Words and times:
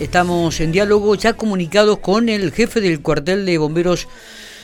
Estamos 0.00 0.60
en 0.60 0.72
diálogo 0.72 1.14
ya 1.14 1.34
comunicados 1.34 1.98
con 1.98 2.30
el 2.30 2.52
jefe 2.52 2.80
del 2.80 3.02
cuartel 3.02 3.44
de 3.44 3.58
bomberos 3.58 4.08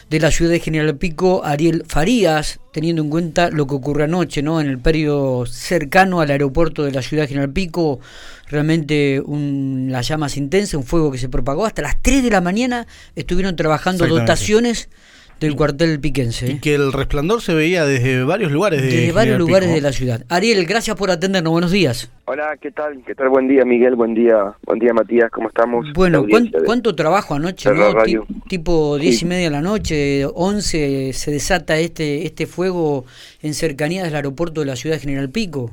de 0.08 0.18
la 0.18 0.30
ciudad 0.30 0.50
de 0.50 0.60
General 0.60 0.96
Pico, 0.96 1.44
Ariel 1.44 1.84
Farías, 1.86 2.58
teniendo 2.72 3.02
en 3.02 3.10
cuenta 3.10 3.50
lo 3.50 3.66
que 3.66 3.74
ocurrió 3.74 4.06
anoche, 4.06 4.40
¿no? 4.40 4.62
En 4.62 4.66
el 4.66 4.78
periodo 4.78 5.44
cercano 5.44 6.22
al 6.22 6.30
aeropuerto 6.30 6.84
de 6.84 6.92
la 6.92 7.02
ciudad 7.02 7.24
de 7.24 7.28
General 7.28 7.52
Pico, 7.52 8.00
realmente 8.48 9.20
un, 9.20 9.88
las 9.90 10.08
llamas 10.08 10.38
intensas, 10.38 10.72
un 10.72 10.84
fuego 10.84 11.10
que 11.10 11.18
se 11.18 11.28
propagó 11.28 11.66
hasta 11.66 11.82
las 11.82 12.00
3 12.00 12.22
de 12.22 12.30
la 12.30 12.40
mañana, 12.40 12.86
estuvieron 13.14 13.56
trabajando 13.56 14.06
dotaciones 14.06 14.88
del 15.40 15.54
cuartel 15.54 16.00
piquense. 16.00 16.52
Y 16.52 16.60
que 16.60 16.74
el 16.74 16.92
resplandor 16.92 17.42
se 17.42 17.54
veía 17.54 17.84
desde 17.84 18.24
varios 18.24 18.52
lugares 18.52 18.80
de 18.80 18.88
Desde 18.88 19.12
varios 19.12 19.38
lugares 19.38 19.72
de 19.72 19.80
la 19.80 19.92
ciudad. 19.92 20.22
Ariel, 20.28 20.64
gracias 20.66 20.96
por 20.96 21.10
atendernos, 21.10 21.52
buenos 21.52 21.70
días. 21.70 22.10
Hola, 22.24 22.56
¿qué 22.60 22.70
tal? 22.70 23.02
¿Qué 23.06 23.14
tal? 23.14 23.28
Buen 23.28 23.46
día, 23.46 23.64
Miguel, 23.64 23.94
buen 23.94 24.14
día, 24.14 24.54
buen 24.64 24.78
día, 24.78 24.92
Matías, 24.92 25.30
¿cómo 25.30 25.48
estamos? 25.48 25.86
Bueno, 25.94 26.24
¿cuánto, 26.64 26.94
trabajo 26.94 27.34
anoche, 27.34 27.70
no? 27.72 27.92
tipo 28.48 28.98
diez 28.98 29.22
y 29.22 29.26
media 29.26 29.44
de 29.44 29.50
la 29.50 29.60
noche, 29.60 30.24
11, 30.24 31.12
se 31.12 31.30
desata 31.30 31.76
este, 31.78 32.24
este 32.24 32.46
fuego 32.46 33.04
en 33.42 33.54
cercanías 33.54 34.04
del 34.04 34.16
aeropuerto 34.16 34.60
de 34.60 34.66
la 34.66 34.76
ciudad 34.76 34.96
de 34.96 35.00
General 35.00 35.28
Pico. 35.30 35.70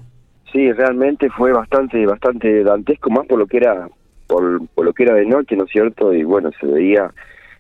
Sí, 0.51 0.71
realmente 0.71 1.29
fue 1.31 1.51
bastante, 1.51 2.05
bastante 2.05 2.63
dantesco, 2.63 3.09
más 3.09 3.25
por 3.25 3.39
lo 3.39 3.47
que 3.47 3.57
era, 3.57 3.89
por, 4.27 4.67
por 4.67 4.85
lo 4.85 4.93
que 4.93 5.03
era 5.03 5.15
de 5.15 5.25
noche, 5.25 5.55
¿no 5.55 5.63
es 5.63 5.71
cierto? 5.71 6.13
Y 6.13 6.23
bueno, 6.23 6.51
se 6.59 6.67
veía 6.67 7.11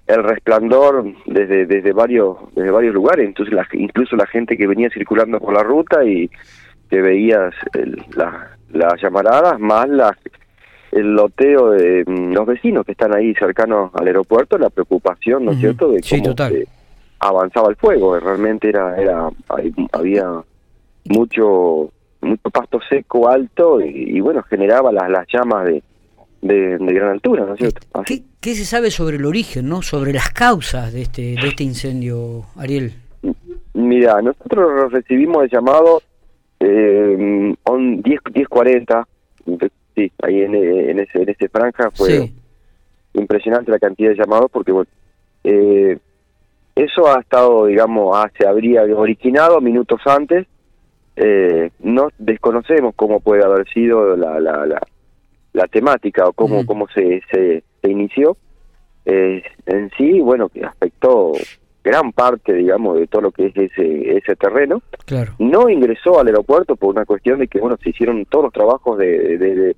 el 0.07 0.23
resplandor 0.23 1.05
desde 1.25 1.65
desde 1.65 1.93
varios 1.93 2.37
desde 2.55 2.71
varios 2.71 2.93
lugares. 2.93 3.25
Entonces 3.25 3.53
la, 3.53 3.67
incluso 3.73 4.15
la 4.15 4.27
gente 4.27 4.57
que 4.57 4.67
venía 4.67 4.89
circulando 4.89 5.39
por 5.39 5.53
la 5.53 5.63
ruta 5.63 6.03
y 6.03 6.29
que 6.89 7.01
veías 7.01 7.53
las 8.09 9.01
llamaradas 9.01 9.59
más 9.59 9.87
las 9.89 10.17
el 10.91 11.15
loteo 11.15 11.71
de 11.71 12.03
mm, 12.05 12.33
los 12.33 12.45
vecinos 12.45 12.85
que 12.85 12.91
están 12.91 13.15
ahí 13.15 13.33
cercanos 13.33 13.89
al 13.95 14.05
aeropuerto 14.05 14.57
la 14.57 14.69
preocupación 14.69 15.45
no 15.45 15.51
es 15.53 15.59
cierto 15.59 15.89
de 15.89 16.01
cómo 16.07 16.35
avanzaba 17.19 17.69
el 17.69 17.75
fuego 17.77 18.19
realmente 18.19 18.69
era 18.69 18.95
era 18.95 19.29
había 19.91 20.43
mucho 21.05 21.91
mucho 22.21 22.49
pasto 22.51 22.79
seco 22.87 23.27
alto 23.27 23.81
y, 23.81 24.19
bueno 24.19 24.43
generaba 24.43 24.91
las 24.91 25.09
las 25.09 25.25
llamas 25.33 25.65
de 25.65 25.81
de, 26.43 26.77
gran 26.79 27.09
altura, 27.09 27.45
¿no 27.45 27.53
es 27.53 27.59
cierto? 27.59 27.81
¿Qué, 28.05 28.55
se 28.55 28.65
sabe 28.65 28.91
sobre 28.91 29.17
el 29.17 29.25
origen, 29.25 29.67
no? 29.69 29.81
Sobre 29.81 30.13
las 30.13 30.29
causas 30.29 30.93
de 30.93 31.03
este, 31.03 31.35
de 31.41 31.47
este 31.47 31.63
incendio, 31.63 32.45
Ariel. 32.57 32.93
Mira, 33.73 34.21
nosotros 34.21 34.91
recibimos 34.91 35.43
el 35.43 35.49
llamado 35.49 36.01
eh, 36.59 37.55
10.40, 37.65 39.05
sí, 39.95 40.11
ahí 40.21 40.41
en, 40.41 40.55
en, 40.55 40.99
ese, 40.99 41.21
en 41.21 41.29
ese 41.29 41.49
franja 41.49 41.89
fue 41.91 42.29
impresionante 43.13 43.71
la 43.71 43.79
cantidad 43.79 44.09
de 44.09 44.17
llamados 44.17 44.51
porque, 44.51 44.71
bueno, 44.71 44.89
eh, 45.43 45.97
eso 46.75 47.07
ha 47.07 47.21
estado, 47.21 47.67
digamos, 47.67 48.17
se 48.37 48.47
habría 48.47 48.83
originado 48.83 49.61
minutos 49.61 50.01
antes. 50.05 50.47
Eh, 51.15 51.69
no 51.79 52.09
desconocemos 52.17 52.95
cómo 52.95 53.19
puede 53.19 53.43
haber 53.43 53.67
sido 53.69 54.17
la, 54.17 54.39
la, 54.39 54.65
la, 54.65 54.81
la 55.53 55.67
temática 55.67 56.27
o 56.27 56.33
cómo, 56.33 56.65
cómo 56.65 56.87
se, 56.89 57.21
se, 57.31 57.63
inició, 57.83 58.37
eh, 59.05 59.43
en 59.65 59.91
sí, 59.97 60.19
bueno, 60.19 60.49
que 60.49 60.63
afectó 60.63 61.33
gran 61.83 62.11
parte, 62.13 62.53
digamos, 62.53 62.97
de 62.97 63.07
todo 63.07 63.23
lo 63.23 63.31
que 63.31 63.47
es 63.47 63.57
ese, 63.57 64.17
ese 64.17 64.35
terreno. 64.35 64.81
Claro. 65.05 65.33
No 65.37 65.69
ingresó 65.69 66.19
al 66.19 66.27
aeropuerto 66.27 66.75
por 66.75 66.89
una 66.89 67.05
cuestión 67.05 67.39
de 67.39 67.47
que, 67.47 67.59
bueno, 67.59 67.77
se 67.83 67.89
hicieron 67.89 68.25
todos 68.25 68.45
los 68.45 68.53
trabajos 68.53 68.97
de, 68.97 69.37
de, 69.37 69.75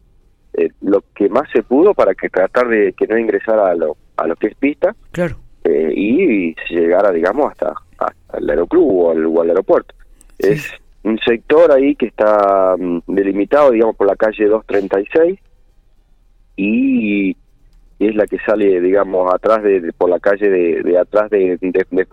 lo 0.82 1.04
que 1.14 1.28
más 1.30 1.50
se 1.52 1.64
pudo 1.64 1.94
para 1.94 2.14
que 2.16 2.30
tratar 2.30 2.68
de 2.70 2.94
que 2.94 3.08
no 3.08 3.18
ingresara 3.18 3.70
a 3.72 3.76
lo, 3.76 3.98
a 4.18 4.28
lo 4.28 4.36
que 4.36 4.48
es 4.48 4.56
pista. 4.56 4.96
Claro. 5.12 5.38
Eh, 5.64 5.92
y, 5.96 6.56
llegara, 6.70 7.12
digamos, 7.12 7.52
hasta, 7.52 7.74
hasta 7.98 8.38
el 8.38 8.50
aeroclub 8.50 8.88
o 8.88 9.12
al, 9.12 9.26
o 9.26 9.42
al 9.42 9.50
aeropuerto. 9.50 9.96
Es 10.38 10.72
un 11.04 11.18
sector 11.20 11.72
ahí 11.72 11.96
que 11.96 12.08
está 12.08 12.76
mm, 12.78 13.00
delimitado, 13.08 13.72
digamos, 13.72 13.96
por 13.96 14.08
la 14.08 14.16
calle 14.16 14.46
236, 14.46 15.40
y, 16.56 17.36
es 18.00 18.16
la 18.16 18.28
que 18.28 18.38
sale, 18.40 18.82
digamos, 18.82 19.34
atrás 19.34 19.64
de, 19.64 19.92
por 19.98 20.10
la 20.10 20.20
calle 20.20 20.50
de, 20.50 20.84
de 20.84 20.98
atrás 20.98 21.30
de, 21.30 21.58
de, 21.62 22.08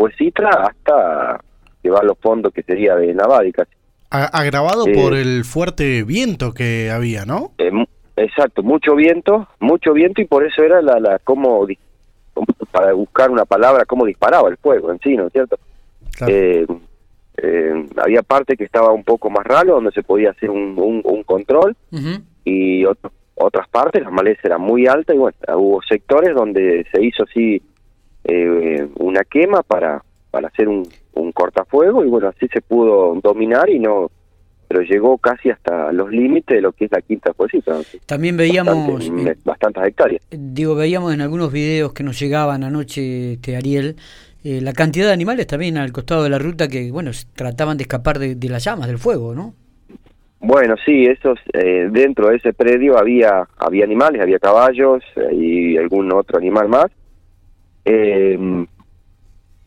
hasta 0.49 1.41
que 1.83 1.91
va 1.91 1.99
a 1.99 2.05
los 2.05 2.19
fondos 2.19 2.53
que 2.53 2.63
sería 2.63 2.95
de 2.95 3.13
Navádica. 3.15 3.67
Agravado 4.11 4.87
eh, 4.87 4.93
por 4.95 5.15
el 5.15 5.45
fuerte 5.45 6.05
viento 6.05 6.53
que 6.53 6.91
había, 6.91 7.25
¿no? 7.25 7.53
Eh, 7.59 7.73
exacto, 8.17 8.63
mucho 8.63 8.95
viento, 8.95 9.49
mucho 9.59 9.93
viento 9.93 10.21
y 10.21 10.27
por 10.27 10.47
eso 10.47 10.63
era 10.63 10.83
la, 10.83 11.01
la 11.01 11.19
cómo, 11.19 11.67
para 12.71 12.93
buscar 12.93 13.31
una 13.31 13.45
palabra, 13.45 13.85
cómo 13.85 14.05
disparaba 14.05 14.51
el 14.51 14.59
fuego 14.59 14.93
en 14.93 15.01
sí, 15.01 15.17
¿no 15.17 15.27
es 15.27 15.33
cierto? 15.33 15.59
Eh, 16.27 16.67
había 17.97 18.23
parte 18.23 18.57
que 18.57 18.65
estaba 18.65 18.93
un 18.93 19.03
poco 19.03 19.31
más 19.31 19.45
raro, 19.45 19.75
donde 19.75 19.91
se 19.93 20.03
podía 20.03 20.31
hacer 20.31 20.51
un, 20.51 20.75
un, 20.77 21.23
control, 21.25 21.75
y 22.45 22.85
otro 22.85 23.11
otras 23.35 23.69
partes 23.69 24.03
las 24.03 24.13
malezas 24.13 24.45
eran 24.45 24.61
muy 24.61 24.87
altas 24.87 25.17
y 25.17 25.19
bueno, 25.19 25.37
hubo 25.57 25.83
sectores 25.83 26.35
donde 26.35 26.87
se 26.93 27.03
hizo 27.03 27.25
así 27.25 27.63
eh, 28.25 28.89
una 28.97 29.25
quema 29.25 29.63
para, 29.63 30.03
para 30.31 30.49
hacer 30.49 30.69
un, 30.69 30.87
un 31.15 31.33
cortafuego 31.33 32.05
y 32.05 32.09
bueno, 32.09 32.29
así 32.29 32.47
se 32.53 32.61
pudo 32.61 33.15
dominar 33.23 33.69
y 33.71 33.79
no 33.79 34.11
pero 34.73 34.85
llegó 34.85 35.19
casi 35.19 35.51
hasta 35.51 35.93
los 35.93 36.11
límites 36.11 36.57
de 36.57 36.63
lo 36.63 36.73
que 36.73 36.87
es 36.87 36.93
la 36.93 37.03
quinta 37.03 37.35
poesía. 37.35 37.61
También 38.07 38.39
veíamos... 38.39 39.11
Bastantes 39.45 39.85
hectáreas. 39.87 40.23
Digo, 40.31 40.75
veíamos 40.75 41.13
en 41.13 41.21
algunos 41.21 41.53
videos 41.53 41.93
que 41.93 42.03
nos 42.03 42.19
llegaban 42.19 42.65
anoche, 42.65 43.35
este, 43.35 43.55
Ariel, 43.55 43.97
eh, 44.45 44.63
la 44.63 44.73
cantidad 44.73 45.09
de 45.09 45.13
animales 45.13 45.47
también 45.47 45.77
al 45.77 45.93
costado 45.93 46.23
de 46.23 46.31
la 46.31 46.39
ruta 46.39 46.69
que, 46.69 46.91
bueno, 46.91 47.11
trataban 47.35 47.77
de 47.77 47.83
escapar 47.83 48.19
de, 48.19 48.35
de 48.35 48.49
las 48.49 48.65
llamas, 48.65 48.89
del 48.89 48.97
fuego, 48.97 49.35
¿no? 49.35 49.55
Bueno, 50.45 50.75
sí, 50.85 51.07
esos 51.07 51.39
eh, 51.53 51.89
dentro 51.89 52.29
de 52.29 52.37
ese 52.37 52.53
predio 52.53 52.99
había 52.99 53.47
había 53.59 53.85
animales, 53.85 54.21
había 54.21 54.41
caballos 54.41 55.01
eh, 55.15 55.33
y 55.33 55.77
algún 55.77 56.13
otro 56.13 56.37
animal 56.37 56.69
más. 56.69 56.87
Em, 57.85 58.67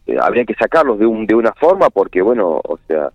eh, 0.05 0.17
habría 0.19 0.43
que 0.43 0.53
sacarlos 0.53 0.99
de 0.99 1.05
un 1.05 1.25
de 1.25 1.33
una 1.33 1.53
forma 1.53 1.89
porque 1.89 2.21
bueno, 2.21 2.59
o 2.61 2.77
sea, 2.87 3.09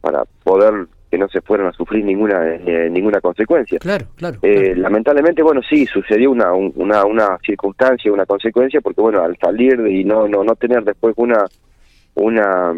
para 0.00 0.22
poder 0.44 0.86
que 1.10 1.18
no 1.18 1.28
se 1.28 1.40
fueran 1.40 1.66
a 1.66 1.72
sufrir 1.72 2.04
ninguna 2.04 2.56
ninguna 2.88 3.20
consecuencia. 3.20 3.80
Claro, 3.80 4.06
claro, 4.14 4.38
Lamentablemente, 4.76 5.42
bueno, 5.42 5.62
sí 5.68 5.86
sucedió 5.86 6.30
una 6.30 6.52
una 6.52 7.04
una 7.06 7.38
circunstancia, 7.44 8.12
una 8.12 8.24
consecuencia 8.24 8.80
porque 8.80 9.00
bueno, 9.00 9.20
al 9.20 9.36
salir 9.38 9.84
y 9.88 10.04
no 10.04 10.28
no 10.28 10.44
no 10.44 10.54
tener 10.54 10.84
después 10.84 11.14
una 11.16 11.44
una 12.14 12.72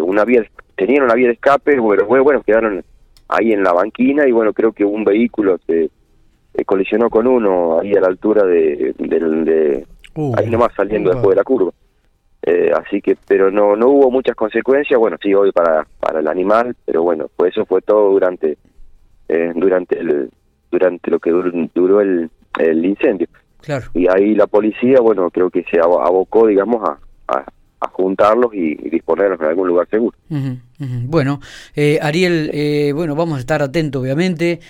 una 0.00 0.24
vía 0.24 0.42
tenían 0.74 1.04
una 1.04 1.14
vía 1.14 1.26
de 1.26 1.34
escape, 1.34 1.78
bueno, 1.78 2.06
bueno, 2.06 2.42
quedaron 2.42 2.82
ahí 3.30 3.52
en 3.52 3.62
la 3.62 3.72
banquina 3.72 4.26
y 4.26 4.32
bueno, 4.32 4.52
creo 4.52 4.72
que 4.72 4.84
un 4.84 5.04
vehículo 5.04 5.58
se, 5.66 5.90
colisionó 6.66 7.08
con 7.08 7.26
uno 7.26 7.80
ahí 7.80 7.92
a 7.94 8.00
la 8.00 8.08
altura 8.08 8.44
de, 8.44 8.94
de, 8.98 9.86
uh, 10.14 10.34
ahí 10.36 10.50
nomás 10.50 10.74
saliendo 10.76 11.10
después 11.10 11.30
de 11.30 11.36
la 11.36 11.44
curva. 11.44 11.72
Eh, 12.42 12.70
así 12.74 13.02
que, 13.02 13.16
pero 13.26 13.50
no 13.50 13.76
no 13.76 13.88
hubo 13.88 14.10
muchas 14.10 14.34
consecuencias, 14.34 14.98
bueno, 14.98 15.16
sí, 15.22 15.34
hoy 15.34 15.52
para 15.52 15.86
para 15.98 16.20
el 16.20 16.28
animal, 16.28 16.74
pero 16.86 17.02
bueno, 17.02 17.26
pues 17.36 17.52
eso 17.52 17.66
fue 17.66 17.82
todo 17.82 18.10
durante 18.12 18.56
eh, 19.28 19.52
durante 19.54 19.98
el 19.98 20.30
durante 20.70 21.10
lo 21.10 21.18
que 21.18 21.30
duró, 21.30 22.00
el, 22.00 22.30
el 22.58 22.84
incendio. 22.84 23.28
Claro. 23.60 23.86
Y 23.92 24.06
ahí 24.08 24.34
la 24.34 24.46
policía, 24.46 25.00
bueno, 25.00 25.30
creo 25.30 25.50
que 25.50 25.64
se 25.64 25.78
abocó, 25.80 26.46
digamos, 26.46 26.88
a, 26.88 26.98
a 27.28 27.44
juntarlos 27.88 28.54
y, 28.54 28.74
disponerlos 28.90 29.40
en 29.40 29.46
algún 29.46 29.68
lugar 29.68 29.88
seguro. 29.88 30.16
Bueno, 30.78 31.40
eh, 31.74 31.98
Ariel, 32.00 32.50
eh, 32.52 32.92
bueno, 32.94 33.14
vamos 33.14 33.36
a 33.36 33.40
estar 33.40 33.62
atentos, 33.62 34.02
obviamente. 34.02 34.60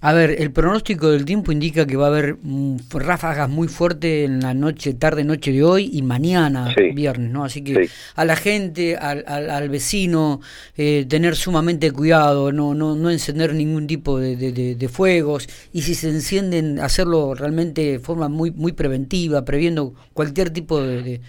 A 0.00 0.12
ver, 0.12 0.40
el 0.40 0.52
pronóstico 0.52 1.10
del 1.10 1.24
tiempo 1.24 1.50
indica 1.50 1.84
que 1.86 1.96
va 1.96 2.06
a 2.06 2.08
haber 2.08 2.36
mm, 2.40 2.76
ráfagas 2.92 3.48
muy 3.48 3.66
fuertes 3.66 4.26
en 4.26 4.40
la 4.40 4.54
noche, 4.54 4.94
tarde, 4.94 5.24
noche 5.24 5.50
de 5.50 5.64
hoy 5.64 5.90
y 5.92 6.02
mañana, 6.02 6.72
viernes, 6.94 7.30
¿no? 7.30 7.44
Así 7.44 7.62
que 7.62 7.90
a 8.14 8.24
la 8.24 8.36
gente, 8.36 8.96
al, 8.96 9.24
al, 9.26 9.68
vecino, 9.68 10.40
eh, 10.76 11.04
tener 11.08 11.34
sumamente 11.34 11.90
cuidado, 11.90 12.52
no, 12.52 12.74
no, 12.74 12.94
no 12.94 13.10
encender 13.10 13.54
ningún 13.54 13.88
tipo 13.88 14.20
de, 14.20 14.36
de, 14.36 14.88
fuegos 14.88 15.48
y 15.72 15.82
si 15.82 15.94
se 15.94 16.08
encienden, 16.08 16.78
hacerlo 16.78 17.34
realmente 17.34 17.92
de 17.92 17.98
forma 17.98 18.28
muy, 18.28 18.52
muy 18.52 18.72
preventiva, 18.72 19.44
previendo 19.44 19.94
cualquier 20.14 20.50
tipo 20.50 20.80
de 20.80 21.20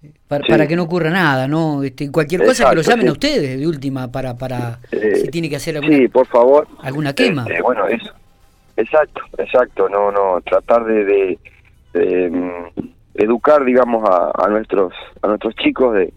de, 0.00 0.12
para, 0.26 0.66
que 0.66 0.76
no 0.76 0.84
ocurra 0.84 1.10
nada, 1.10 1.46
¿no? 1.46 1.82
Este, 1.82 2.10
cualquier 2.10 2.44
cosa 2.44 2.70
que 2.70 2.76
lo 2.76 2.82
llamen 2.82 3.08
a 3.08 3.12
ustedes 3.12 3.58
de 3.58 3.66
última 3.66 4.10
para 4.10 4.36
para 4.36 4.78
eh, 4.92 5.16
si 5.16 5.28
tiene 5.28 5.48
que 5.48 5.56
hacer 5.56 5.76
alguna 5.76 5.96
sí, 5.96 6.08
por 6.08 6.26
favor, 6.26 6.66
alguna 6.82 7.12
quema. 7.12 7.44
Este, 7.48 7.62
bueno, 7.62 7.86
eso. 7.86 8.12
Exacto, 8.76 9.22
exacto, 9.36 9.88
no 9.88 10.10
no 10.10 10.40
tratar 10.42 10.84
de, 10.84 11.38
de, 11.92 12.30
mm, 12.30 12.80
educar 13.14 13.64
digamos 13.64 14.08
a, 14.08 14.32
a, 14.34 14.48
nuestros 14.48 14.94
a 15.20 15.28
nuestros 15.28 15.54
chicos 15.56 15.94
de, 15.94 16.12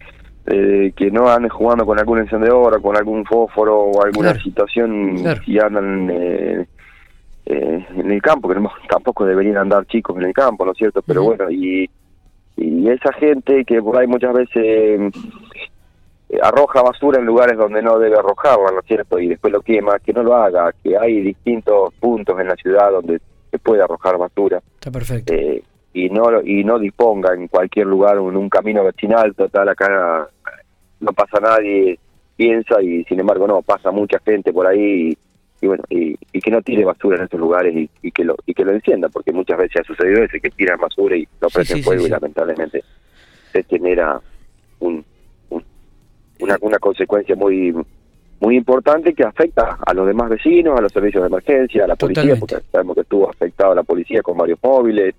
que 0.96 1.10
no 1.10 1.28
anden 1.28 1.50
jugando 1.50 1.86
con 1.86 1.98
algún 1.98 2.18
encendedor 2.18 2.76
o 2.76 2.82
con 2.82 2.96
algún 2.96 3.24
fósforo 3.24 3.78
o 3.84 4.04
alguna 4.04 4.34
situación 4.34 5.16
y 5.46 5.58
andan 5.58 6.10
eh, 6.10 6.66
eh, 7.46 7.86
en 7.96 8.10
el 8.10 8.22
campo, 8.22 8.48
que 8.48 8.54
no, 8.54 8.70
tampoco 8.88 9.24
deberían 9.24 9.58
andar 9.58 9.86
chicos 9.86 10.16
en 10.16 10.24
el 10.24 10.32
campo, 10.32 10.64
¿no 10.64 10.72
es 10.72 10.78
cierto? 10.78 11.02
Pero 11.02 11.24
bueno, 11.24 11.50
y, 11.50 11.88
y 12.56 12.88
esa 12.88 13.12
gente 13.12 13.64
que 13.64 13.82
por 13.82 13.98
ahí 13.98 14.06
muchas 14.06 14.32
veces 14.32 14.56
eh, 16.28 16.38
arroja 16.42 16.82
basura 16.82 17.18
en 17.18 17.26
lugares 17.26 17.56
donde 17.56 17.82
no 17.82 17.98
debe 17.98 18.18
arrojarla, 18.18 18.70
¿no 18.72 18.80
es 18.80 18.86
cierto? 18.86 19.18
Y 19.18 19.28
después 19.28 19.52
lo 19.52 19.60
quema, 19.60 19.98
que 19.98 20.12
no 20.12 20.22
lo 20.22 20.36
haga, 20.36 20.72
que 20.82 20.96
hay 20.96 21.20
distintos 21.20 21.92
puntos 21.94 22.38
en 22.40 22.48
la 22.48 22.56
ciudad 22.56 22.90
donde 22.90 23.20
se 23.50 23.58
puede 23.58 23.82
arrojar 23.82 24.18
basura. 24.18 24.62
Está 24.74 24.90
perfecto. 24.90 25.32
Eh, 25.32 25.62
y 25.94 26.10
no 26.10 26.42
y 26.42 26.64
no 26.64 26.78
disponga 26.78 27.34
en 27.34 27.48
cualquier 27.48 27.86
lugar 27.86 28.16
en 28.16 28.36
un 28.36 28.48
camino 28.48 28.82
vecinal 28.82 29.32
total 29.34 29.68
acá 29.68 30.28
no 30.98 31.12
pasa 31.12 31.38
nadie 31.40 32.00
piensa 32.36 32.82
y 32.82 33.04
sin 33.04 33.20
embargo 33.20 33.46
no 33.46 33.62
pasa 33.62 33.92
mucha 33.92 34.18
gente 34.18 34.52
por 34.52 34.66
ahí 34.66 35.16
y, 35.64 35.66
bueno 35.66 35.82
y, 35.88 36.40
que 36.40 36.50
no 36.50 36.60
tire 36.62 36.84
basura 36.84 37.16
en 37.16 37.24
estos 37.24 37.40
lugares 37.40 37.74
y, 38.02 38.10
que 38.10 38.24
lo 38.24 38.36
y 38.46 38.52
que 38.52 38.64
lo 38.64 38.72
encienda 38.72 39.08
porque 39.08 39.32
muchas 39.32 39.58
veces 39.58 39.80
ha 39.80 39.84
sucedido 39.84 40.22
eso 40.22 40.36
que 40.42 40.50
tiran 40.50 40.78
basura 40.78 41.16
y 41.16 41.26
lo 41.40 41.48
prenden 41.48 41.82
fuego 41.82 42.06
y 42.06 42.10
lamentablemente 42.10 42.84
se 43.52 43.62
genera 43.64 44.20
un, 44.80 45.04
una, 46.40 46.58
una 46.60 46.78
consecuencia 46.78 47.34
muy 47.34 47.74
muy 48.40 48.56
importante 48.56 49.14
que 49.14 49.22
afecta 49.22 49.78
a 49.86 49.94
los 49.94 50.06
demás 50.06 50.28
vecinos, 50.28 50.78
a 50.78 50.82
los 50.82 50.92
servicios 50.92 51.22
de 51.22 51.28
emergencia, 51.28 51.84
a 51.84 51.86
la 51.86 51.96
policía, 51.96 52.36
porque 52.36 52.56
sabemos 52.70 52.94
que 52.94 53.00
estuvo 53.00 53.30
afectado 53.30 53.74
la 53.74 53.84
policía 53.84 54.20
con 54.20 54.36
varios 54.36 54.58
móviles, 54.62 55.14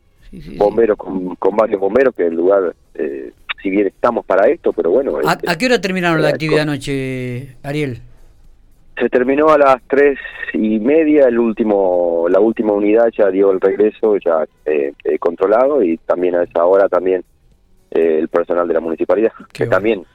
bomberos 0.57 0.97
con, 0.97 1.36
con, 1.36 1.56
varios 1.56 1.80
bomberos 1.80 2.13
que 2.13 2.27
en 2.27 2.36
lugar, 2.36 2.75
eh, 2.94 3.31
si 3.63 3.71
bien 3.71 3.88
estamos 3.88 4.25
para 4.25 4.47
esto, 4.47 4.74
pero 4.74 4.92
bueno. 4.92 5.18
¿A, 5.25 5.33
este, 5.33 5.57
qué 5.57 5.65
hora 5.65 5.81
terminaron 5.81 6.21
la 6.21 6.30
actividad 6.30 6.63
anoche, 6.63 7.56
Ariel? 7.63 8.01
Se 8.97 9.09
terminó 9.09 9.50
a 9.50 9.57
las 9.57 9.81
tres 9.88 10.18
y 10.53 10.80
media, 10.80 11.27
el 11.27 11.39
último, 11.39 12.27
la 12.30 12.39
última 12.39 12.74
unidad 12.74 13.09
ya 13.18 13.30
dio 13.30 13.51
el 13.51 13.59
regreso 13.59 14.18
ya 14.18 14.45
eh, 14.65 14.94
eh, 15.03 15.19
controlado 15.19 15.83
y 15.83 15.97
también 15.97 16.36
a 16.36 16.44
esa 16.44 16.65
hora 16.65 16.88
también 16.88 17.24
el 17.92 18.27
personal 18.27 18.68
de 18.68 18.74
la 18.74 18.80
municipalidad, 18.80 19.31
que 19.53 19.68
también 19.68 20.06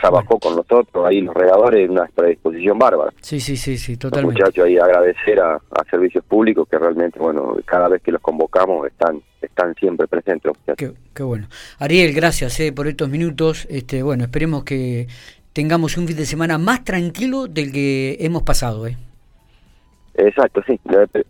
trabajó 0.00 0.38
con 0.38 0.56
nosotros, 0.56 1.06
ahí 1.06 1.20
los 1.20 1.34
regadores, 1.34 1.84
en 1.84 1.92
una 1.92 2.06
predisposición 2.14 2.78
bárbara. 2.78 3.12
Sí, 3.20 3.40
sí, 3.40 3.56
sí, 3.56 3.76
sí, 3.76 3.96
totalmente. 3.96 4.38
Los 4.38 4.48
muchachos 4.48 4.66
ahí 4.66 4.78
agradecer 4.78 5.40
a, 5.40 5.60
servicios 5.90 6.24
públicos 6.24 6.68
que 6.68 6.78
realmente, 6.78 7.18
bueno, 7.18 7.56
cada 7.64 7.88
vez 7.88 8.02
que 8.02 8.12
los 8.12 8.20
convocamos 8.20 8.86
están 8.86 9.20
están 9.40 9.74
siempre 9.76 10.08
presentes. 10.08 10.52
Qué, 10.76 10.92
qué 11.14 11.22
bueno. 11.22 11.46
Ariel, 11.78 12.12
gracias 12.12 12.58
eh, 12.60 12.72
por 12.72 12.88
estos 12.88 13.08
minutos. 13.08 13.66
Este, 13.70 14.02
bueno, 14.02 14.24
esperemos 14.24 14.64
que 14.64 15.06
tengamos 15.56 15.96
un 15.96 16.06
fin 16.06 16.18
de 16.18 16.26
semana 16.26 16.58
más 16.58 16.84
tranquilo 16.84 17.46
del 17.46 17.72
que 17.72 18.18
hemos 18.20 18.42
pasado. 18.42 18.86
Eh. 18.86 18.94
Exacto, 20.12 20.60
sí. 20.66 20.78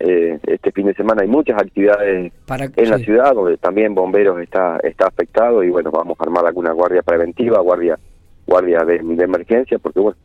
Eh, 0.00 0.40
este 0.48 0.72
fin 0.72 0.86
de 0.86 0.94
semana 0.94 1.22
hay 1.22 1.28
muchas 1.28 1.56
actividades 1.62 2.32
en 2.48 2.90
la 2.90 2.98
ciudad 2.98 3.34
donde 3.34 3.56
también 3.56 3.94
bomberos 3.94 4.40
está 4.40 4.80
está 4.82 5.06
afectado 5.06 5.62
y 5.62 5.70
bueno, 5.70 5.92
vamos 5.92 6.16
a 6.18 6.24
armar 6.24 6.44
alguna 6.44 6.72
guardia 6.72 7.02
preventiva, 7.02 7.60
guardia 7.60 8.00
guardia 8.48 8.80
de, 8.84 8.96
emergencia, 8.96 9.78
porque 9.78 10.00
bueno, 10.00 10.16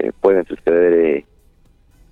eh, 0.00 0.10
pueden 0.20 0.44
suceder 0.46 0.92
eh, 0.92 1.24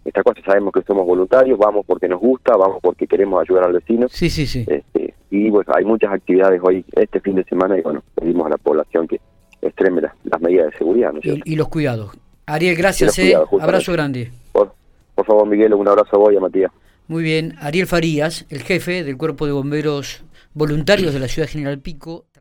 estas 0.04 0.22
cosas. 0.22 0.44
Sabemos 0.44 0.72
que 0.72 0.82
somos 0.82 1.04
voluntarios, 1.04 1.58
vamos 1.58 1.84
porque 1.84 2.06
nos 2.06 2.20
gusta, 2.20 2.56
vamos 2.56 2.78
porque 2.81 3.08
queremos 3.08 3.43
ayudar 3.43 3.64
al 3.64 3.72
vecino. 3.72 4.06
Sí, 4.08 4.31
sí, 4.31 4.46
sí. 4.46 4.64
Este, 4.69 5.14
y 5.31 5.50
bueno, 5.50 5.72
hay 5.75 5.84
muchas 5.84 6.12
actividades 6.12 6.60
hoy, 6.62 6.84
este 6.93 7.19
fin 7.19 7.34
de 7.34 7.44
semana, 7.44 7.76
y 7.76 7.82
bueno, 7.82 8.04
pedimos 8.14 8.46
a 8.46 8.50
la 8.50 8.58
población 8.58 9.08
que 9.08 9.20
extreme 9.62 10.00
las, 10.00 10.12
medidas 10.43 10.73
de 10.73 10.79
seguridad. 10.79 11.12
y, 11.23 11.56
los 11.56 11.69
cuidados. 11.69 12.11
Ariel, 12.47 12.77
gracias, 12.77 13.19
eh. 13.19 13.35
abrazo 13.61 13.93
grande. 13.93 14.31
Por, 14.53 14.75
por 15.15 15.25
favor, 15.25 15.47
Miguel, 15.47 15.73
un 15.75 15.89
abrazo 15.89 16.17
a 16.17 16.19
vos 16.19 16.33
y 16.33 16.37
a 16.37 16.41
Matías. 16.41 16.73
Muy 17.09 17.23
bien, 17.23 17.56
Ariel 17.61 17.87
Farías, 17.87 18.47
el 18.49 18.62
jefe 18.62 19.05
del 19.05 19.17
Cuerpo 19.17 19.47
de 19.47 19.53
Bomberos 19.53 20.25
Voluntarios 20.55 21.15
de 21.15 21.21
la 21.21 21.29
Ciudad 21.29 21.49
General 21.49 21.79
Pico. 21.79 22.25